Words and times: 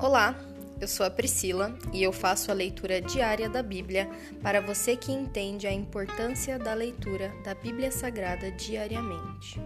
Olá, 0.00 0.32
eu 0.80 0.86
sou 0.86 1.04
a 1.04 1.10
Priscila 1.10 1.76
e 1.92 2.04
eu 2.04 2.12
faço 2.12 2.52
a 2.52 2.54
leitura 2.54 3.00
diária 3.00 3.48
da 3.48 3.64
Bíblia 3.64 4.08
para 4.40 4.60
você 4.60 4.96
que 4.96 5.10
entende 5.10 5.66
a 5.66 5.72
importância 5.72 6.56
da 6.56 6.72
leitura 6.72 7.34
da 7.42 7.52
Bíblia 7.52 7.90
Sagrada 7.90 8.48
diariamente. 8.52 9.60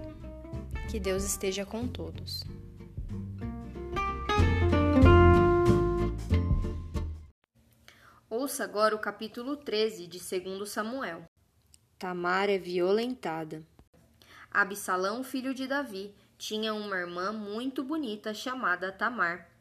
Que 0.90 0.98
Deus 0.98 1.22
esteja 1.22 1.66
com 1.66 1.86
todos. 1.86 2.42
Ouça 8.30 8.64
agora 8.64 8.96
o 8.96 8.98
capítulo 8.98 9.54
13 9.54 10.06
de 10.06 10.18
2 10.18 10.66
Samuel. 10.66 11.24
Tamar 11.98 12.48
é 12.48 12.56
violentada. 12.56 13.62
Absalão, 14.50 15.22
filho 15.22 15.52
de 15.52 15.66
Davi, 15.66 16.14
tinha 16.38 16.72
uma 16.72 16.96
irmã 16.96 17.32
muito 17.32 17.84
bonita 17.84 18.32
chamada 18.32 18.90
Tamar. 18.90 19.51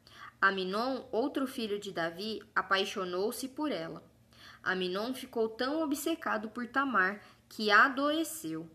Aminon, 0.42 1.04
outro 1.12 1.46
filho 1.46 1.80
de 1.80 1.92
Davi, 1.92 2.42
apaixonou-se 2.56 3.48
por 3.48 3.72
ela. 3.72 4.04
Aminon 4.64 5.14
ficou 5.14 5.48
tão 5.48 5.84
obcecado 5.84 6.50
por 6.50 6.66
Tamar 6.68 7.22
que 7.48 7.70
adoeceu. 7.70 8.68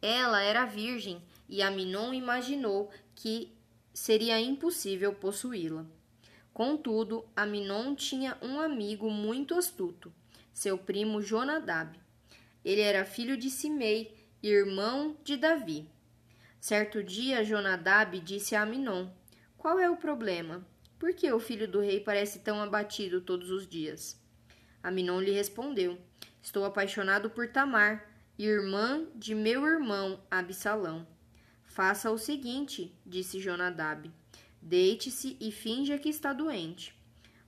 Ela 0.00 0.40
era 0.40 0.64
virgem 0.64 1.20
e 1.48 1.62
Aminon 1.62 2.14
imaginou 2.14 2.92
que 3.14 3.52
seria 3.92 4.40
impossível 4.40 5.12
possuí-la. 5.12 5.84
Contudo, 6.52 7.24
Aminon 7.34 7.96
tinha 7.96 8.38
um 8.40 8.60
amigo 8.60 9.10
muito 9.10 9.54
astuto, 9.54 10.12
seu 10.52 10.78
primo 10.78 11.20
Jonadab. 11.20 11.98
Ele 12.64 12.80
era 12.80 13.04
filho 13.04 13.36
de 13.36 13.50
Simei, 13.50 14.14
irmão 14.40 15.16
de 15.24 15.36
Davi. 15.36 15.88
Certo 16.60 17.02
dia, 17.02 17.44
Jonadab 17.44 18.20
disse 18.20 18.54
a 18.54 18.62
Aminon: 18.62 19.08
Qual 19.58 19.80
é 19.80 19.90
o 19.90 19.96
problema? 19.96 20.64
Por 20.98 21.12
que 21.12 21.30
o 21.32 21.40
filho 21.40 21.66
do 21.66 21.80
rei 21.80 22.00
parece 22.00 22.38
tão 22.38 22.62
abatido 22.62 23.20
todos 23.20 23.50
os 23.50 23.66
dias? 23.66 24.20
Aminon 24.82 25.20
lhe 25.20 25.32
respondeu: 25.32 25.98
Estou 26.42 26.64
apaixonado 26.64 27.30
por 27.30 27.48
Tamar, 27.48 28.08
irmã 28.38 29.06
de 29.14 29.34
meu 29.34 29.66
irmão 29.66 30.22
Absalão. 30.30 31.06
Faça 31.64 32.10
o 32.10 32.18
seguinte, 32.18 32.94
disse 33.04 33.40
Jonadab: 33.40 34.10
Deite-se 34.60 35.36
e 35.40 35.50
finja 35.50 35.98
que 35.98 36.08
está 36.08 36.32
doente. 36.32 36.94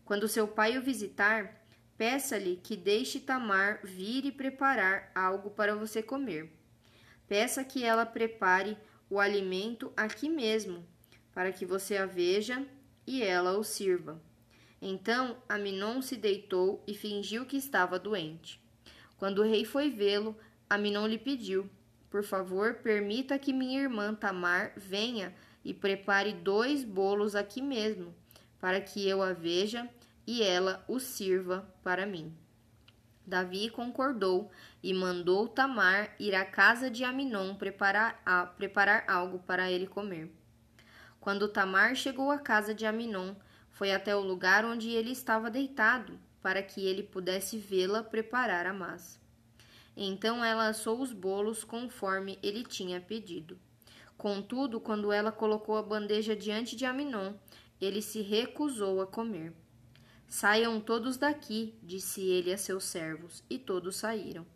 Quando 0.05 0.28
seu 0.28 0.47
pai 0.47 0.77
o 0.77 0.83
visitar, 0.83 1.67
peça-lhe 1.97 2.56
que 2.56 2.77
deixe 2.77 3.20
Tamar 3.20 3.80
vir 3.84 4.24
e 4.24 4.33
preparar 4.33 5.11
algo 5.14 5.50
para 5.50 5.74
você 5.74 6.02
comer. 6.02 6.52
Peça 7.28 7.64
que 7.64 7.84
ela 7.84 8.06
prepare 8.06 8.77
o 9.08 9.19
alimento 9.19 9.92
aqui 9.97 10.28
mesmo, 10.28 10.86
para 11.33 11.52
que 11.52 11.64
você 11.64 11.97
a 11.97 12.06
veja 12.06 12.67
e 13.06 13.22
ela 13.22 13.56
o 13.56 13.62
sirva. 13.62 14.20
Então 14.80 15.36
Aminon 15.48 16.02
se 16.02 16.16
deitou 16.16 16.82
e 16.86 16.94
fingiu 16.94 17.46
que 17.46 17.56
estava 17.56 17.98
doente. 17.98 18.60
Quando 19.16 19.38
o 19.38 19.44
rei 19.44 19.64
foi 19.64 19.90
vê-lo, 19.90 20.36
Aminon 20.68 21.06
lhe 21.06 21.18
pediu: 21.18 21.70
Por 22.10 22.22
favor, 22.22 22.74
permita 22.74 23.38
que 23.38 23.52
minha 23.52 23.80
irmã 23.80 24.14
Tamar 24.14 24.72
venha 24.77 25.34
e 25.64 25.72
prepare 25.72 26.32
dois 26.32 26.84
bolos 26.84 27.34
aqui 27.34 27.62
mesmo, 27.62 28.14
para 28.60 28.80
que 28.80 29.06
eu 29.08 29.22
a 29.22 29.32
veja 29.32 29.88
e 30.27 30.42
ela 30.42 30.84
o 30.86 30.98
sirva 30.98 31.66
para 31.82 32.04
mim. 32.04 32.34
Davi 33.27 33.70
concordou 33.70 34.50
e 34.82 34.94
mandou 34.94 35.48
Tamar 35.48 36.14
ir 36.20 36.34
à 36.34 36.44
casa 36.44 36.88
de 36.88 37.02
Aminon 37.02 37.56
preparar, 37.56 38.20
a, 38.24 38.46
preparar 38.46 39.04
algo 39.08 39.40
para 39.40 39.70
ele 39.70 39.86
comer. 39.86 40.30
Quando 41.27 41.48
Tamar 41.48 41.96
chegou 41.96 42.30
à 42.30 42.38
casa 42.38 42.72
de 42.72 42.86
Aminon, 42.86 43.34
foi 43.72 43.92
até 43.92 44.14
o 44.14 44.20
lugar 44.20 44.64
onde 44.64 44.91
ele 44.91 45.10
estava 45.10 45.50
deitado, 45.50 46.20
para 46.41 46.62
que 46.62 46.86
ele 46.86 47.02
pudesse 47.02 47.58
vê-la 47.58 48.00
preparar 48.00 48.64
a 48.64 48.73
massa. 48.73 49.18
Então 49.96 50.45
ela 50.45 50.68
assou 50.68 51.02
os 51.02 51.12
bolos 51.12 51.64
conforme 51.64 52.39
ele 52.45 52.62
tinha 52.62 53.01
pedido. 53.01 53.58
Contudo, 54.17 54.78
quando 54.78 55.11
ela 55.11 55.33
colocou 55.33 55.77
a 55.77 55.83
bandeja 55.83 56.36
diante 56.36 56.77
de 56.77 56.86
Aminon, 56.86 57.34
ele 57.80 58.01
se 58.01 58.20
recusou 58.20 59.02
a 59.02 59.06
comer. 59.08 59.52
Saiam 60.28 60.78
todos 60.78 61.17
daqui, 61.17 61.74
disse 61.83 62.20
ele 62.20 62.52
a 62.52 62.56
seus 62.56 62.84
servos, 62.84 63.42
e 63.51 63.58
todos 63.58 63.96
saíram. 63.96 64.46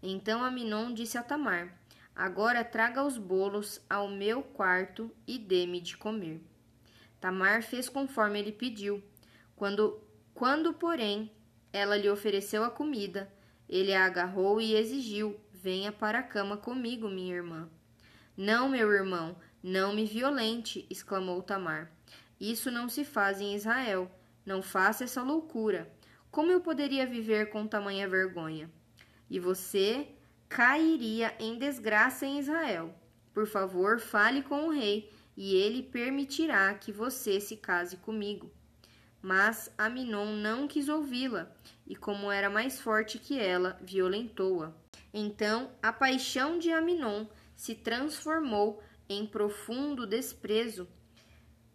Então 0.00 0.44
Aminon 0.44 0.94
disse 0.94 1.18
a 1.18 1.22
Tamar: 1.24 1.79
Agora 2.14 2.64
traga 2.64 3.02
os 3.02 3.16
bolos 3.16 3.80
ao 3.88 4.08
meu 4.08 4.42
quarto 4.42 5.10
e 5.26 5.38
dê-me 5.38 5.80
de 5.80 5.96
comer. 5.96 6.40
Tamar 7.20 7.62
fez 7.62 7.88
conforme 7.88 8.38
ele 8.38 8.52
pediu. 8.52 9.02
Quando, 9.56 10.00
quando, 10.34 10.72
porém, 10.72 11.30
ela 11.72 11.96
lhe 11.96 12.08
ofereceu 12.08 12.64
a 12.64 12.70
comida, 12.70 13.32
ele 13.68 13.94
a 13.94 14.04
agarrou 14.04 14.60
e 14.60 14.74
exigiu: 14.74 15.38
Venha 15.52 15.92
para 15.92 16.20
a 16.20 16.22
cama 16.22 16.56
comigo, 16.56 17.08
minha 17.08 17.34
irmã. 17.34 17.68
Não, 18.36 18.68
meu 18.68 18.90
irmão, 18.90 19.36
não 19.62 19.94
me 19.94 20.06
violente, 20.06 20.86
exclamou 20.88 21.42
Tamar. 21.42 21.92
Isso 22.40 22.70
não 22.70 22.88
se 22.88 23.04
faz 23.04 23.40
em 23.40 23.54
Israel. 23.54 24.10
Não 24.46 24.62
faça 24.62 25.04
essa 25.04 25.22
loucura. 25.22 25.92
Como 26.30 26.50
eu 26.50 26.60
poderia 26.60 27.06
viver 27.06 27.50
com 27.50 27.66
tamanha 27.66 28.08
vergonha? 28.08 28.70
E 29.28 29.38
você 29.38 30.08
cairia 30.50 31.32
em 31.38 31.56
desgraça 31.56 32.26
em 32.26 32.40
Israel. 32.40 32.92
Por 33.32 33.46
favor, 33.46 34.00
fale 34.00 34.42
com 34.42 34.66
o 34.66 34.70
rei, 34.70 35.08
e 35.36 35.54
ele 35.54 35.80
permitirá 35.80 36.74
que 36.74 36.90
você 36.90 37.40
se 37.40 37.56
case 37.56 37.96
comigo. 37.96 38.50
Mas 39.22 39.72
Aminon 39.78 40.32
não 40.32 40.66
quis 40.66 40.88
ouvi-la, 40.88 41.50
e 41.86 41.94
como 41.94 42.32
era 42.32 42.50
mais 42.50 42.80
forte 42.80 43.16
que 43.16 43.38
ela, 43.38 43.78
violentou-a. 43.80 44.72
Então 45.14 45.70
a 45.80 45.92
paixão 45.92 46.58
de 46.58 46.72
Aminon 46.72 47.26
se 47.54 47.76
transformou 47.76 48.82
em 49.08 49.24
profundo 49.24 50.04
desprezo, 50.04 50.88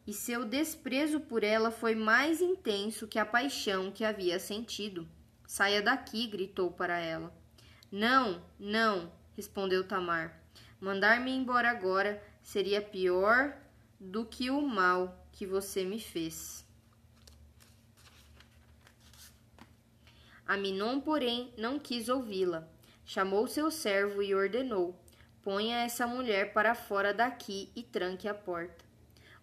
e 0.05 0.11
seu 0.11 0.43
desprezo 0.43 1.21
por 1.21 1.45
ela 1.45 1.71
foi 1.71 1.95
mais 1.95 2.41
intenso 2.41 3.07
que 3.07 3.17
a 3.17 3.25
paixão 3.25 3.89
que 3.89 4.03
havia 4.03 4.37
sentido. 4.37 5.07
Saia 5.47 5.81
daqui, 5.81 6.27
gritou 6.27 6.71
para 6.71 6.99
ela. 6.99 7.44
Não, 7.91 8.41
não, 8.59 9.11
respondeu 9.35 9.87
Tamar. 9.87 10.39
Mandar-me 10.79 11.31
embora 11.31 11.69
agora 11.69 12.21
seria 12.41 12.81
pior 12.81 13.55
do 13.99 14.25
que 14.25 14.49
o 14.49 14.61
mal 14.61 15.27
que 15.31 15.45
você 15.45 15.83
me 15.83 15.99
fez. 15.99 16.65
Aminon, 20.45 21.01
porém, 21.01 21.53
não 21.57 21.79
quis 21.79 22.07
ouvi-la. 22.07 22.67
Chamou 23.05 23.47
seu 23.47 23.71
servo 23.71 24.21
e 24.21 24.35
ordenou: 24.35 24.99
Ponha 25.41 25.77
essa 25.77 26.05
mulher 26.05 26.53
para 26.53 26.75
fora 26.75 27.13
daqui 27.13 27.71
e 27.75 27.81
tranque 27.81 28.27
a 28.27 28.33
porta. 28.33 28.85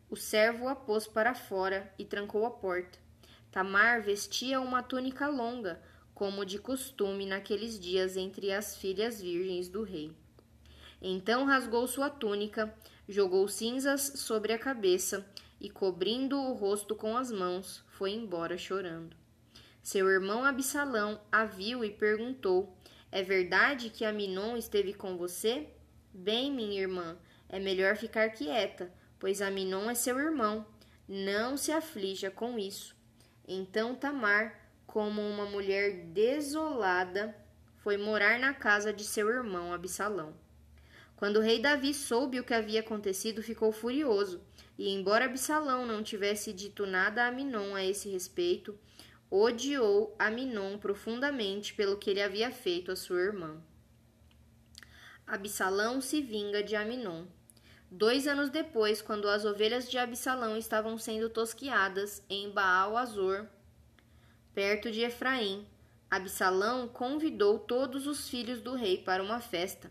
O 0.09 0.17
servo 0.17 0.69
a 0.69 0.77
pôs 0.77 1.07
para 1.07 1.35
fora 1.35 1.93
e 1.99 2.05
trancou 2.05 2.45
a 2.45 2.51
porta. 2.51 2.99
Tamar 3.51 4.01
vestia 4.03 4.61
uma 4.61 4.83
túnica 4.83 5.27
longa, 5.27 5.81
como 6.23 6.47
de 6.47 6.57
costume 6.57 7.27
naqueles 7.27 7.81
dias 7.81 8.17
entre 8.17 8.53
as 8.53 8.77
filhas 8.77 9.21
virgens 9.21 9.69
do 9.69 9.83
rei. 9.83 10.13
Então 11.01 11.45
rasgou 11.45 11.85
sua 11.89 12.09
túnica, 12.09 12.73
jogou 13.09 13.49
cinzas 13.49 14.03
sobre 14.21 14.53
a 14.53 14.59
cabeça 14.59 15.27
e, 15.61 15.69
cobrindo 15.69 16.39
o 16.39 16.53
rosto 16.53 16.95
com 16.95 17.17
as 17.17 17.33
mãos, 17.33 17.85
foi 17.89 18.13
embora 18.13 18.57
chorando. 18.57 19.17
Seu 19.83 20.09
irmão 20.09 20.45
Absalão 20.45 21.21
a 21.33 21.45
viu 21.45 21.85
e 21.85 21.91
perguntou: 21.91 22.73
É 23.11 23.21
verdade 23.25 23.91
que 23.91 24.05
Aminon 24.05 24.57
esteve 24.57 24.95
com 24.95 25.17
você? 25.17 25.71
Bem, 26.15 26.53
minha 26.53 26.83
irmã, 26.83 27.19
é 27.49 27.59
melhor 27.59 27.97
ficar 27.97 28.31
quieta, 28.31 28.95
pois 29.19 29.43
Aminon 29.43 29.91
é 29.91 29.95
seu 29.97 30.21
irmão. 30.21 30.65
Não 31.09 31.57
se 31.57 31.73
aflija 31.73 32.31
com 32.31 32.61
isso. 32.61 32.95
Então 33.45 33.97
Tamar 33.97 34.62
como 34.93 35.23
uma 35.23 35.47
mulher 35.47 36.05
desolada, 36.09 37.35
foi 37.79 37.97
morar 37.97 38.39
na 38.39 38.53
casa 38.53 38.93
de 38.93 39.05
seu 39.05 39.27
irmão 39.27 39.73
Absalão. 39.73 40.35
Quando 41.17 41.37
o 41.37 41.41
rei 41.41 41.63
Davi 41.63 41.95
soube 41.95 42.39
o 42.39 42.45
que 42.45 42.53
havia 42.53 42.81
acontecido, 42.81 43.43
ficou 43.43 43.73
furioso, 43.73 44.43
e 44.77 44.91
embora 44.91 45.25
Absalão 45.25 45.87
não 45.87 46.03
tivesse 46.03 46.53
dito 46.53 46.85
nada 46.85 47.25
a 47.25 47.29
Aminon 47.29 47.75
a 47.75 47.83
esse 47.83 48.11
respeito, 48.11 48.79
odiou 49.31 50.15
Aminon 50.19 50.77
profundamente 50.77 51.73
pelo 51.73 51.97
que 51.97 52.11
ele 52.11 52.21
havia 52.21 52.51
feito 52.51 52.93
a 52.93 52.97
sua 52.97 53.19
irmã. 53.19 53.63
Absalão 55.27 56.03
se 56.03 56.21
vinga 56.21 56.63
de 56.63 56.77
Aminon. 56.77 57.25
Dois 57.91 58.29
anos 58.29 58.51
depois, 58.51 59.01
quando 59.01 59.27
as 59.27 59.47
ovelhas 59.47 59.91
de 59.91 59.97
Absalão 59.97 60.55
estavam 60.55 60.99
sendo 60.99 61.31
tosquiadas 61.31 62.23
em 62.29 62.51
Baal-Azor, 62.51 63.49
perto 64.55 64.91
de 64.91 65.01
Efraim, 65.01 65.67
Absalão 66.11 66.89
convidou 66.89 67.59
todos 67.59 68.07
os 68.07 68.29
filhos 68.29 68.61
do 68.61 68.75
rei 68.75 68.99
para 68.99 69.23
uma 69.23 69.41
festa. 69.41 69.91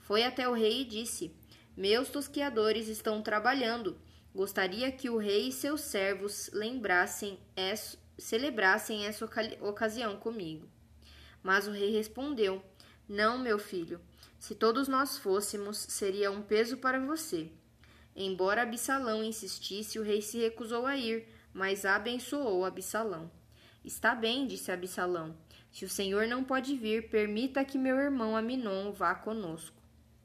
Foi 0.00 0.22
até 0.22 0.48
o 0.48 0.54
rei 0.54 0.80
e 0.80 0.84
disse: 0.84 1.34
Meus 1.76 2.08
tosquiadores 2.08 2.88
estão 2.88 3.20
trabalhando. 3.20 3.98
Gostaria 4.34 4.90
que 4.90 5.10
o 5.10 5.18
rei 5.18 5.48
e 5.48 5.52
seus 5.52 5.82
servos 5.82 6.50
lembrassem 6.52 7.38
celebrassem 8.16 9.06
essa 9.06 9.28
ocasião 9.60 10.16
comigo. 10.16 10.66
Mas 11.42 11.68
o 11.68 11.70
rei 11.70 11.90
respondeu: 11.90 12.62
Não, 13.08 13.38
meu 13.38 13.58
filho. 13.58 14.00
Se 14.38 14.54
todos 14.54 14.88
nós 14.88 15.18
fôssemos, 15.18 15.76
seria 15.76 16.30
um 16.30 16.42
peso 16.42 16.78
para 16.78 16.98
você. 16.98 17.50
Embora 18.16 18.62
Absalão 18.62 19.22
insistisse, 19.22 19.98
o 19.98 20.02
rei 20.02 20.22
se 20.22 20.38
recusou 20.38 20.86
a 20.86 20.96
ir, 20.96 21.28
mas 21.52 21.84
abençoou 21.84 22.64
Absalão. 22.64 23.30
Está 23.88 24.14
bem, 24.14 24.46
disse 24.46 24.70
Absalão. 24.70 25.34
Se 25.72 25.82
o 25.82 25.88
senhor 25.88 26.26
não 26.26 26.44
pode 26.44 26.76
vir, 26.76 27.08
permita 27.08 27.64
que 27.64 27.78
meu 27.78 27.96
irmão 27.96 28.36
Aminon 28.36 28.92
vá 28.92 29.14
conosco. 29.14 29.80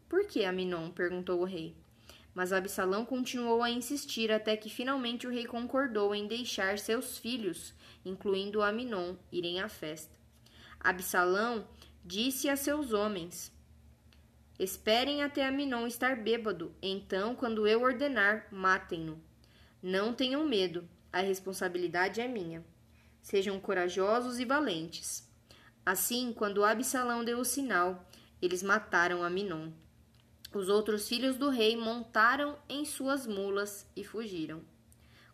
Por 0.10 0.28
que 0.28 0.44
Aminon? 0.44 0.92
perguntou 0.92 1.40
o 1.40 1.46
rei. 1.46 1.74
Mas 2.36 2.52
Absalão 2.52 3.06
continuou 3.06 3.64
a 3.64 3.70
insistir 3.70 4.34
até 4.34 4.58
que 4.58 4.70
finalmente 4.70 5.26
o 5.26 5.30
rei 5.30 5.46
concordou 5.46 6.14
em 6.14 6.28
deixar 6.28 6.78
seus 6.78 7.18
filhos, 7.18 7.74
incluindo 8.04 8.62
Aminon, 8.62 9.16
irem 9.32 9.62
à 9.62 9.70
festa. 9.70 10.14
Absalão 10.78 11.66
disse 12.04 12.50
a 12.50 12.58
seus 12.58 12.92
homens: 12.92 13.50
Esperem 14.60 15.24
até 15.24 15.48
Aminon 15.48 15.88
estar 15.88 16.18
bêbado, 16.18 16.76
então, 16.82 17.34
quando 17.34 17.66
eu 17.66 17.82
ordenar, 17.82 18.46
matem-no. 18.52 19.24
Não 19.82 20.14
tenham 20.14 20.46
medo, 20.46 20.86
a 21.14 21.22
responsabilidade 21.22 22.20
é 22.20 22.28
minha. 22.28 22.62
Sejam 23.24 23.58
corajosos 23.58 24.38
e 24.38 24.44
valentes. 24.44 25.28
Assim, 25.86 26.34
quando 26.34 26.64
Absalão 26.64 27.24
deu 27.24 27.40
o 27.40 27.46
sinal, 27.46 28.06
eles 28.42 28.62
mataram 28.62 29.24
Aminon. 29.24 29.72
Os 30.54 30.68
outros 30.68 31.08
filhos 31.08 31.38
do 31.38 31.50
rei 31.50 31.78
montaram 31.78 32.60
em 32.68 32.84
suas 32.84 33.26
mulas 33.26 33.90
e 33.96 34.04
fugiram. 34.04 34.62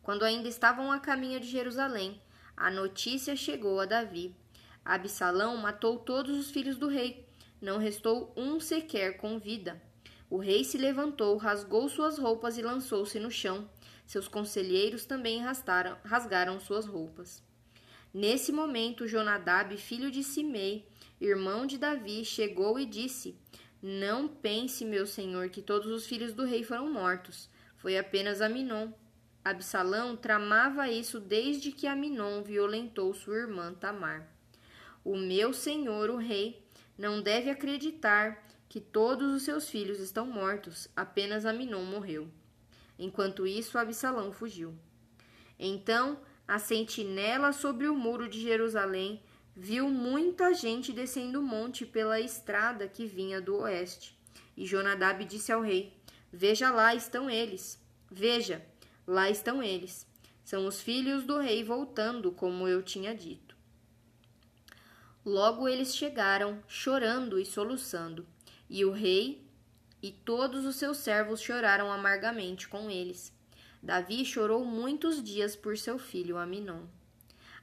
Quando 0.04 0.24
ainda 0.24 0.48
estavam 0.48 0.92
a 0.92 1.00
caminho 1.00 1.40
de 1.40 1.48
Jerusalém, 1.48 2.22
a 2.56 2.70
notícia 2.70 3.36
chegou 3.36 3.80
a 3.80 3.86
Davi. 3.86 4.36
Absalão 4.86 5.58
matou 5.58 5.98
todos 5.98 6.38
os 6.38 6.52
filhos 6.52 6.78
do 6.78 6.88
rei. 6.88 7.28
Não 7.60 7.80
restou 7.80 8.32
um 8.38 8.60
sequer 8.60 9.18
com 9.18 9.40
vida. 9.40 9.82
O 10.30 10.38
rei 10.38 10.64
se 10.64 10.78
levantou, 10.78 11.36
rasgou 11.38 11.90
suas 11.90 12.20
roupas 12.20 12.56
e 12.56 12.62
lançou-se 12.62 13.20
no 13.20 13.32
chão. 13.32 13.68
Seus 14.06 14.28
conselheiros 14.28 15.06
também 15.06 15.42
rasgaram 16.04 16.60
suas 16.60 16.86
roupas. 16.86 17.49
Nesse 18.14 18.52
momento, 18.52 19.08
Jonadab, 19.08 19.76
filho 19.78 20.10
de 20.10 20.24
Simei, 20.24 20.88
irmão 21.20 21.66
de 21.66 21.78
Davi, 21.78 22.26
chegou 22.26 22.80
e 22.80 22.86
disse: 22.86 23.38
não 23.82 24.28
pense, 24.28 24.84
meu 24.84 25.08
senhor, 25.08 25.50
que 25.50 25.62
todos 25.62 25.90
os 25.90 26.06
filhos 26.06 26.34
do 26.34 26.44
rei 26.44 26.64
foram 26.64 26.92
mortos. 26.92 27.50
Foi 27.78 27.98
apenas 27.98 28.42
Aminon. 28.42 28.92
Absalão 29.44 30.18
tramava 30.18 30.90
isso 30.90 31.18
desde 31.18 31.72
que 31.72 31.88
Aminon 31.88 32.44
violentou 32.44 33.14
sua 33.14 33.38
irmã 33.38 33.74
Tamar. 33.74 34.28
O 35.02 35.16
meu 35.16 35.54
senhor, 35.54 36.10
o 36.10 36.18
rei, 36.18 36.62
não 36.98 37.22
deve 37.22 37.50
acreditar 37.50 38.46
que 38.68 38.82
todos 38.82 39.34
os 39.34 39.44
seus 39.44 39.70
filhos 39.70 40.02
estão 40.02 40.26
mortos, 40.26 40.90
apenas 40.94 41.46
Aminon 41.46 41.86
morreu. 41.86 42.30
Enquanto 42.98 43.48
isso, 43.48 43.78
Absalão 43.78 44.34
fugiu. 44.34 44.78
Então, 45.58 46.20
a 46.50 46.58
sentinela 46.58 47.54
sobre 47.54 47.88
o 47.88 47.96
muro 47.96 48.28
de 48.28 48.42
Jerusalém 48.42 49.22
viu 49.56 49.88
muita 49.88 50.52
gente 50.52 50.92
descendo 50.92 51.40
o 51.40 51.44
monte 51.44 51.86
pela 51.86 52.20
estrada 52.20 52.88
que 52.88 53.06
vinha 53.06 53.40
do 53.40 53.56
oeste. 53.58 54.18
E 54.58 54.66
Jonadab 54.66 55.24
disse 55.26 55.52
ao 55.52 55.62
rei: 55.62 55.96
Veja 56.34 56.72
lá 56.72 56.96
estão 56.96 57.30
eles. 57.30 57.80
Veja, 58.10 58.66
lá 59.06 59.30
estão 59.30 59.62
eles. 59.62 60.08
São 60.44 60.66
os 60.66 60.82
filhos 60.82 61.24
do 61.24 61.38
rei 61.38 61.64
voltando, 61.64 62.32
como 62.32 62.68
eu 62.68 62.82
tinha 62.82 63.14
dito. 63.14 63.56
Logo 65.24 65.68
eles 65.68 65.96
chegaram, 65.96 66.64
chorando 66.68 67.40
e 67.40 67.46
soluçando, 67.46 68.26
e 68.68 68.84
o 68.84 68.92
rei 68.92 69.48
e 70.02 70.12
todos 70.12 70.66
os 70.66 70.78
seus 70.78 70.98
servos 70.98 71.42
choraram 71.42 71.92
amargamente 71.92 72.68
com 72.68 72.90
eles. 72.90 73.38
Davi 73.82 74.26
chorou 74.26 74.66
muitos 74.66 75.24
dias 75.24 75.56
por 75.56 75.78
seu 75.78 75.98
filho 75.98 76.38
Aminon. 76.38 76.86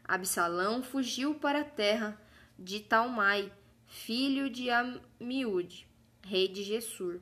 Absalão 0.05 0.83
fugiu 0.83 1.35
para 1.35 1.61
a 1.61 1.65
terra 1.65 2.21
de 2.59 2.81
Talmai, 2.81 3.53
filho 3.87 4.49
de 4.49 4.71
Amiúde, 4.71 5.87
rei 6.25 6.49
de 6.49 6.63
Gessur, 6.63 7.21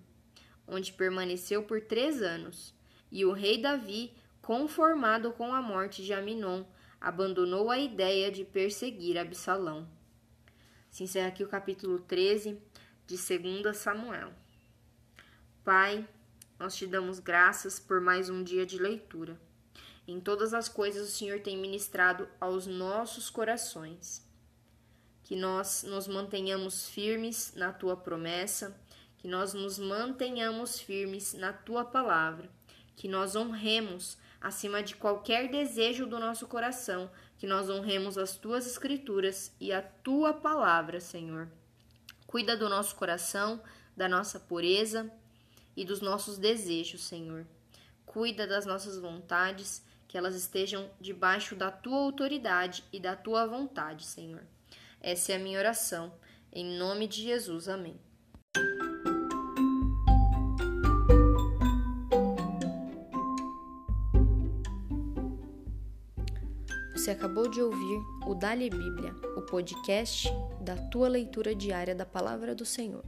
onde 0.67 0.93
permaneceu 0.93 1.65
por 1.65 1.81
três 1.81 2.23
anos. 2.23 2.75
E 3.11 3.25
o 3.25 3.33
rei 3.33 3.61
Davi, 3.61 4.13
conformado 4.41 5.33
com 5.33 5.53
a 5.53 5.61
morte 5.61 6.05
de 6.05 6.13
Aminon, 6.13 6.65
abandonou 7.01 7.71
a 7.71 7.79
ideia 7.79 8.31
de 8.31 8.45
perseguir 8.45 9.19
Absalão. 9.19 9.89
Se 10.91 11.03
encerra 11.03 11.29
aqui 11.29 11.43
o 11.43 11.49
capítulo 11.49 11.99
13 11.99 12.59
de 13.07 13.17
2 13.17 13.77
Samuel. 13.77 14.33
Pai, 15.65 16.07
nós 16.65 16.77
te 16.77 16.87
damos 16.87 17.19
graças 17.19 17.79
por 17.79 18.01
mais 18.01 18.31
um 18.31 18.43
dia 18.43 18.65
de 18.65 18.79
leitura. 18.79 19.39
Em 20.09 20.19
todas 20.19 20.55
as 20.55 20.67
coisas 20.67 21.07
o 21.07 21.13
Senhor 21.13 21.41
tem 21.41 21.59
ministrado 21.59 22.27
aos 22.41 22.67
nossos 22.67 23.29
corações. 23.29 24.27
Que 25.25 25.37
nós 25.37 25.83
nos 25.83 26.09
mantenhamos 26.09 26.89
firmes 26.89 27.53
na 27.55 27.71
tua 27.71 27.99
promessa, 27.99 28.75
que 29.19 29.29
nós 29.29 29.53
nos 29.53 29.79
mantenhamos 29.79 30.81
firmes 30.81 31.35
na 31.35 31.53
tua 31.53 31.85
palavra, 31.85 32.49
que 32.97 33.09
nós 33.09 33.37
honremos 33.37 34.17
acima 34.41 34.83
de 34.83 34.97
qualquer 34.97 35.51
desejo 35.51 36.07
do 36.07 36.19
nosso 36.19 36.47
coração, 36.47 37.11
que 37.37 37.47
nós 37.47 37.69
honremos 37.69 38.17
as 38.17 38.39
tuas 38.39 38.67
escrituras 38.67 39.55
e 39.61 39.71
a 39.71 39.83
tua 39.83 40.33
palavra, 40.33 40.99
Senhor. 40.99 41.47
Cuida 42.27 42.57
do 42.57 42.71
nosso 42.71 42.97
coração, 42.97 43.63
da 43.95 44.09
nossa 44.09 44.41
pureza 44.41 45.13
e 45.77 45.85
dos 45.85 46.01
nossos 46.01 46.39
desejos, 46.39 47.05
Senhor. 47.05 47.47
Cuida 48.07 48.47
das 48.47 48.67
nossas 48.67 48.99
vontades 48.99 49.85
que 50.07 50.17
elas 50.17 50.35
estejam 50.35 50.89
debaixo 51.01 51.57
da 51.57 51.71
tua 51.71 51.99
autoridade 51.99 52.85
e 52.93 53.01
da 53.01 53.17
tua 53.17 53.47
vontade, 53.47 54.05
Senhor. 54.05 54.45
Essa 55.01 55.33
é 55.33 55.37
a 55.37 55.39
minha 55.39 55.59
oração. 55.59 56.13
Em 56.53 56.79
nome 56.79 57.09
de 57.09 57.23
Jesus. 57.23 57.69
Amém. 57.69 57.99
Você 66.95 67.11
acabou 67.11 67.51
de 67.51 67.61
ouvir 67.61 68.01
o 68.27 68.35
Dali 68.35 68.71
Bíblia, 68.71 69.15
o 69.37 69.43
podcast 69.43 70.27
da 70.63 70.75
tua 70.75 71.07
leitura 71.07 71.55
diária 71.55 71.95
da 71.95 72.07
palavra 72.07 72.55
do 72.55 72.65
Senhor. 72.65 73.05